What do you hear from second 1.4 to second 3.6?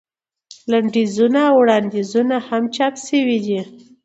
او وړاندیزونه هم چاپ شوي دي.